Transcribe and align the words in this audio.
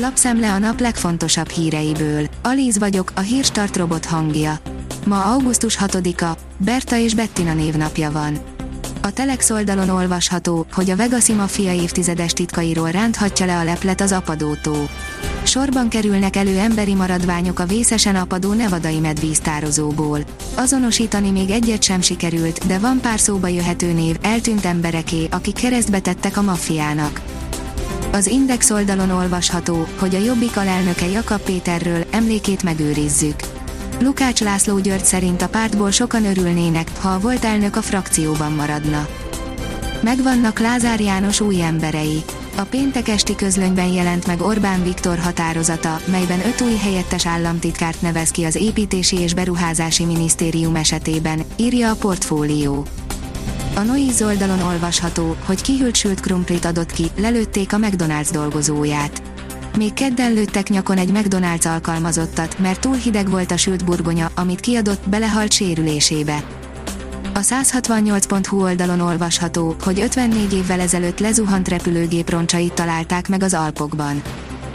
Lapszemle 0.00 0.52
a 0.52 0.58
nap 0.58 0.80
legfontosabb 0.80 1.48
híreiből. 1.48 2.26
Alíz 2.42 2.78
vagyok, 2.78 3.12
a 3.14 3.20
hírstart 3.20 3.76
robot 3.76 4.04
hangja. 4.04 4.58
Ma 5.06 5.24
augusztus 5.24 5.78
6-a, 5.80 6.38
Berta 6.56 6.96
és 6.96 7.14
Bettina 7.14 7.54
névnapja 7.54 8.10
van. 8.10 8.38
A 9.02 9.10
Telex 9.10 9.50
oldalon 9.50 9.88
olvasható, 9.88 10.66
hogy 10.72 10.90
a 10.90 10.96
Vegasi 10.96 11.32
maffia 11.32 11.72
évtizedes 11.72 12.32
titkairól 12.32 12.90
ránthatja 12.90 13.46
le 13.46 13.58
a 13.58 13.64
leplet 13.64 14.00
az 14.00 14.12
apadótó. 14.12 14.76
Sorban 15.42 15.88
kerülnek 15.88 16.36
elő 16.36 16.58
emberi 16.58 16.94
maradványok 16.94 17.58
a 17.58 17.66
vészesen 17.66 18.16
apadó 18.16 18.52
nevadai 18.52 18.98
medvíztározóból. 18.98 20.20
Azonosítani 20.54 21.30
még 21.30 21.50
egyet 21.50 21.82
sem 21.82 22.00
sikerült, 22.00 22.66
de 22.66 22.78
van 22.78 23.00
pár 23.00 23.20
szóba 23.20 23.48
jöhető 23.48 23.92
név, 23.92 24.16
eltűnt 24.22 24.64
embereké, 24.64 25.28
akik 25.30 25.54
keresztbe 25.54 26.00
tettek 26.00 26.36
a 26.36 26.42
maffiának. 26.42 27.20
Az 28.12 28.26
Index 28.26 28.70
oldalon 28.70 29.10
olvasható, 29.10 29.86
hogy 29.98 30.14
a 30.14 30.18
Jobbik 30.18 30.56
alelnöke 30.56 31.06
Jakab 31.06 31.40
Péterről 31.40 32.04
emlékét 32.10 32.62
megőrizzük. 32.62 33.34
Lukács 34.00 34.40
László 34.40 34.78
György 34.78 35.04
szerint 35.04 35.42
a 35.42 35.48
pártból 35.48 35.90
sokan 35.90 36.24
örülnének, 36.24 36.90
ha 37.00 37.08
a 37.08 37.18
volt 37.18 37.44
elnök 37.44 37.76
a 37.76 37.82
frakcióban 37.82 38.52
maradna. 38.52 39.06
Megvannak 40.00 40.58
Lázár 40.58 41.00
János 41.00 41.40
új 41.40 41.62
emberei. 41.62 42.22
A 42.56 42.62
péntek 42.62 43.08
esti 43.08 43.34
közlönyben 43.34 43.92
jelent 43.92 44.26
meg 44.26 44.40
Orbán 44.40 44.82
Viktor 44.82 45.18
határozata, 45.18 46.00
melyben 46.04 46.40
öt 46.46 46.60
új 46.60 46.76
helyettes 46.76 47.26
államtitkárt 47.26 48.02
nevez 48.02 48.30
ki 48.30 48.44
az 48.44 48.54
építési 48.54 49.18
és 49.18 49.34
beruházási 49.34 50.04
minisztérium 50.04 50.74
esetében, 50.74 51.42
írja 51.56 51.90
a 51.90 51.94
portfólió. 51.94 52.86
A 53.74 53.80
Noiz 53.80 54.22
oldalon 54.22 54.60
olvasható, 54.60 55.36
hogy 55.44 55.60
kihűlt 55.60 55.96
sült 55.96 56.20
krumplit 56.20 56.64
adott 56.64 56.92
ki, 56.92 57.10
lelőtték 57.16 57.72
a 57.72 57.76
McDonald's 57.76 58.28
dolgozóját. 58.32 59.22
Még 59.76 59.92
kedden 59.92 60.32
lőttek 60.32 60.68
nyakon 60.68 60.98
egy 60.98 61.10
McDonald's 61.14 61.66
alkalmazottat, 61.66 62.58
mert 62.58 62.80
túl 62.80 62.96
hideg 62.96 63.30
volt 63.30 63.50
a 63.50 63.56
sült 63.56 63.84
burgonya, 63.84 64.30
amit 64.34 64.60
kiadott, 64.60 65.08
belehalt 65.08 65.52
sérülésébe. 65.52 66.44
A 67.34 67.40
168.hu 67.40 68.62
oldalon 68.62 69.00
olvasható, 69.00 69.74
hogy 69.82 70.00
54 70.00 70.52
évvel 70.52 70.80
ezelőtt 70.80 71.18
lezuhant 71.18 71.68
repülőgép 71.68 72.30
roncsait 72.30 72.72
találták 72.72 73.28
meg 73.28 73.42
az 73.42 73.54
Alpokban. 73.54 74.22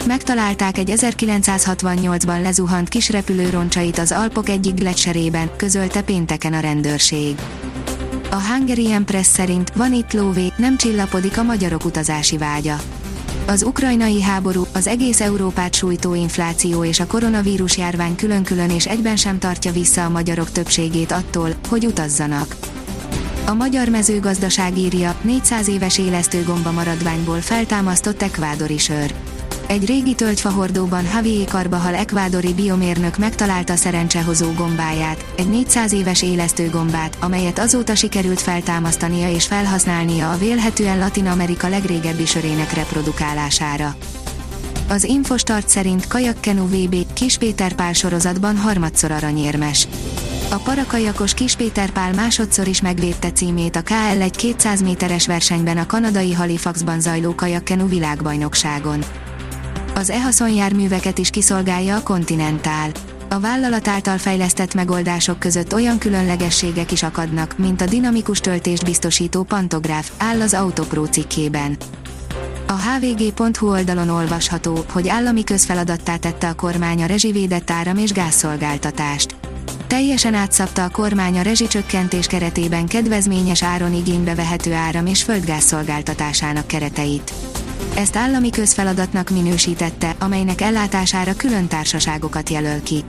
Megtalálták 0.06 0.78
egy 0.78 0.92
1968-ban 0.96 2.42
lezuhant 2.42 2.88
kis 2.88 3.10
repülő 3.10 3.50
roncsait 3.50 3.98
az 3.98 4.12
Alpok 4.12 4.48
egyik 4.48 4.74
gletserében, 4.74 5.50
közölte 5.56 6.02
pénteken 6.02 6.52
a 6.52 6.60
rendőrség. 6.60 7.36
A 8.34 8.40
Hungarian 8.52 9.04
Press 9.04 9.26
szerint 9.26 9.72
van 9.74 9.92
itt 9.92 10.12
lóvé, 10.12 10.52
nem 10.56 10.76
csillapodik 10.76 11.38
a 11.38 11.42
magyarok 11.42 11.84
utazási 11.84 12.36
vágya. 12.36 12.76
Az 13.46 13.62
ukrajnai 13.62 14.22
háború, 14.22 14.66
az 14.72 14.86
egész 14.86 15.20
Európát 15.20 15.74
sújtó 15.74 16.14
infláció 16.14 16.84
és 16.84 17.00
a 17.00 17.06
koronavírus 17.06 17.76
járvány 17.76 18.16
külön-külön 18.16 18.70
és 18.70 18.86
egyben 18.86 19.16
sem 19.16 19.38
tartja 19.38 19.72
vissza 19.72 20.04
a 20.04 20.08
magyarok 20.08 20.50
többségét 20.50 21.12
attól, 21.12 21.54
hogy 21.68 21.86
utazzanak. 21.86 22.56
A 23.46 23.54
magyar 23.54 23.88
mezőgazdaság 23.88 24.78
írja, 24.78 25.16
400 25.22 25.68
éves 25.68 25.98
élesztőgomba 25.98 26.72
maradványból 26.72 27.40
feltámasztott 27.40 28.22
ekvádori 28.22 28.78
sör. 28.78 29.14
Egy 29.66 29.86
régi 29.86 30.14
tölgyfahordóban 30.14 31.04
Javier 31.14 31.48
Carbahal 31.48 31.94
ekvádori 31.94 32.54
biomérnök 32.54 33.18
megtalálta 33.18 33.76
szerencsehozó 33.76 34.52
gombáját, 34.52 35.24
egy 35.36 35.48
400 35.48 35.92
éves 35.92 36.22
élesztő 36.22 36.68
gombát, 36.68 37.16
amelyet 37.20 37.58
azóta 37.58 37.94
sikerült 37.94 38.40
feltámasztania 38.40 39.30
és 39.30 39.46
felhasználnia 39.46 40.30
a 40.30 40.36
vélhetően 40.36 40.98
Latin 40.98 41.26
Amerika 41.26 41.68
legrégebbi 41.68 42.26
sörének 42.26 42.72
reprodukálására. 42.72 43.96
Az 44.88 45.04
Infostart 45.04 45.68
szerint 45.68 46.06
Kajakkenu 46.06 46.66
VB 46.66 46.96
Kis 47.12 47.38
Péter 47.38 47.72
Pál 47.72 47.92
sorozatban 47.92 48.56
harmadszor 48.56 49.10
aranyérmes. 49.10 49.88
A 50.50 50.56
parakajakos 50.56 51.34
Kis 51.34 51.56
Péter 51.56 51.90
Pál 51.90 52.12
másodszor 52.12 52.68
is 52.68 52.80
megvédte 52.80 53.32
címét 53.32 53.76
a 53.76 53.82
KL1 53.82 54.32
200 54.36 54.82
méteres 54.82 55.26
versenyben 55.26 55.76
a 55.76 55.86
kanadai 55.86 56.32
Halifaxban 56.32 57.00
zajló 57.00 57.34
Kajakkenu 57.34 57.88
világbajnokságon. 57.88 59.04
Az 59.94 60.10
e 60.10 60.46
járműveket 60.54 61.18
is 61.18 61.30
kiszolgálja 61.30 61.96
a 61.96 62.02
Continental. 62.02 62.90
A 63.28 63.40
vállalat 63.40 63.88
által 63.88 64.18
fejlesztett 64.18 64.74
megoldások 64.74 65.38
között 65.38 65.74
olyan 65.74 65.98
különlegességek 65.98 66.92
is 66.92 67.02
akadnak, 67.02 67.58
mint 67.58 67.80
a 67.80 67.86
dinamikus 67.86 68.40
töltést 68.40 68.84
biztosító 68.84 69.42
pantográf, 69.42 70.10
áll 70.16 70.40
az 70.40 70.54
Autopro 70.54 71.04
cikkében. 71.04 71.76
A 72.66 72.72
hvg.hu 72.72 73.70
oldalon 73.70 74.08
olvasható, 74.08 74.84
hogy 74.92 75.08
állami 75.08 75.44
közfeladattá 75.44 76.16
tette 76.16 76.48
a 76.48 76.54
kormány 76.54 77.02
a 77.02 77.06
rezsivédett 77.06 77.70
áram- 77.70 78.00
és 78.00 78.12
gázszolgáltatást. 78.12 79.34
Teljesen 79.86 80.34
átszabta 80.34 80.84
a 80.84 80.90
kormány 80.90 81.38
a 81.38 81.42
rezsicsökkentés 81.42 82.26
keretében 82.26 82.86
kedvezményes 82.86 83.62
áron 83.62 83.94
igénybe 83.94 84.34
vehető 84.34 84.72
áram- 84.72 85.08
és 85.08 85.22
földgázszolgáltatásának 85.22 86.66
kereteit. 86.66 87.32
Ezt 87.96 88.16
állami 88.16 88.50
közfeladatnak 88.50 89.30
minősítette, 89.30 90.14
amelynek 90.18 90.60
ellátására 90.60 91.36
külön 91.36 91.66
társaságokat 91.66 92.48
jelöl 92.48 92.82
ki. 92.82 93.04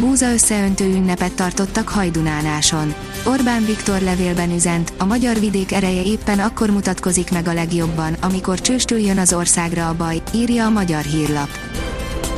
Búza 0.00 0.32
összeöntő 0.32 0.84
ünnepet 0.84 1.32
tartottak 1.32 1.88
Hajdunánáson. 1.88 2.94
Orbán 3.26 3.64
Viktor 3.64 4.00
levélben 4.00 4.50
üzent, 4.50 4.92
a 4.98 5.04
magyar 5.04 5.38
vidék 5.38 5.72
ereje 5.72 6.02
éppen 6.02 6.38
akkor 6.38 6.70
mutatkozik 6.70 7.30
meg 7.30 7.48
a 7.48 7.52
legjobban, 7.52 8.16
amikor 8.20 8.60
csőstül 8.60 8.98
jön 8.98 9.18
az 9.18 9.32
országra 9.32 9.88
a 9.88 9.96
baj, 9.96 10.22
írja 10.34 10.66
a 10.66 10.70
magyar 10.70 11.02
hírlap. 11.02 11.48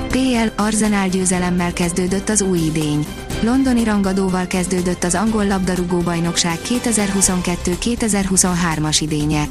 PL 0.09 0.63
Arzenál 0.63 1.09
győzelemmel 1.09 1.73
kezdődött 1.73 2.29
az 2.29 2.41
új 2.41 2.59
idény. 2.59 3.07
Londoni 3.43 3.85
rangadóval 3.85 4.47
kezdődött 4.47 5.05
az 5.05 5.15
angol 5.15 5.47
labdarúgó 5.47 5.99
bajnokság 5.99 6.59
2022-2023-as 6.65 8.97
idénye. 9.01 9.49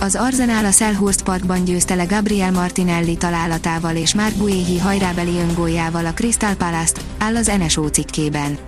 Az 0.00 0.14
Arsenal 0.14 0.64
a 0.64 0.70
Selhurst 0.70 1.22
Parkban 1.22 1.64
győzte 1.64 1.94
le 1.94 2.04
Gabriel 2.04 2.50
Martinelli 2.50 3.16
találatával 3.16 3.96
és 3.96 4.14
Mark 4.14 4.34
Buéhi 4.34 4.78
hajrábeli 4.78 5.38
öngójával 5.38 6.06
a 6.06 6.12
Crystal 6.12 6.54
Palace-t, 6.54 7.00
áll 7.18 7.36
az 7.36 7.52
NSO 7.58 7.88
cikkében. 7.88 8.58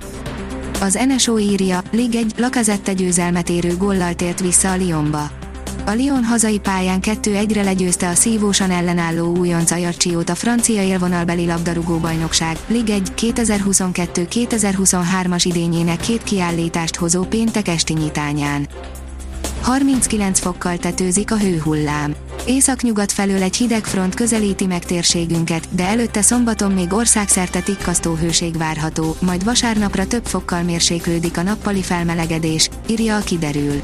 Az 0.81 0.99
NSO 1.09 1.38
írja, 1.38 1.83
Lig 1.91 2.15
egy 2.15 2.33
Lakazette 2.37 2.93
győzelmet 2.93 3.49
érő 3.49 3.77
gollal 3.77 4.15
tért 4.15 4.41
vissza 4.41 4.71
a 4.71 4.75
Lyonba. 4.75 5.31
A 5.87 5.93
Lyon 5.93 6.25
hazai 6.25 6.59
pályán 6.59 6.99
2-1-re 7.03 7.62
legyőzte 7.62 8.09
a 8.09 8.15
szívósan 8.15 8.71
ellenálló 8.71 9.37
újonc 9.37 9.71
Ajacsiót 9.71 10.28
a 10.28 10.34
francia 10.34 10.83
élvonalbeli 10.83 11.47
labdarúgó 11.47 11.97
bajnokság 11.97 12.56
Lig 12.67 12.91
1 12.91 13.12
2022-2023-as 13.17 15.43
idényének 15.44 16.00
két 16.00 16.22
kiállítást 16.22 16.97
hozó 16.97 17.22
péntek 17.22 17.69
esti 17.69 17.93
nyitányán. 17.93 18.67
39 19.69 20.39
fokkal 20.41 20.77
tetőzik 20.77 21.31
a 21.31 21.39
hőhullám. 21.39 22.15
Északnyugat 22.47 23.12
felől 23.12 23.43
egy 23.43 23.56
hideg 23.56 23.84
front 23.84 24.15
közelíti 24.15 24.67
meg 24.67 24.84
térségünket, 24.84 25.69
de 25.71 25.87
előtte 25.87 26.23
szombaton 26.23 26.73
még 26.73 26.93
országszerte 26.93 27.61
tikkasztó 27.61 28.15
hőség 28.15 28.56
várható, 28.56 29.17
majd 29.21 29.45
vasárnapra 29.45 30.06
több 30.06 30.25
fokkal 30.27 30.62
mérséklődik 30.62 31.37
a 31.37 31.43
nappali 31.43 31.83
felmelegedés, 31.83 32.69
írja 32.87 33.17
a 33.17 33.21
kiderül. 33.21 33.83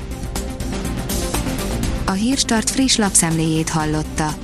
A 2.05 2.13
Hírstart 2.13 2.71
friss 2.71 2.97
lapszemléjét 2.97 3.69
hallotta. 3.69 4.44